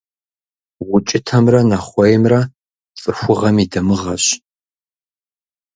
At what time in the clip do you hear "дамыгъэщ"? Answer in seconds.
3.71-4.25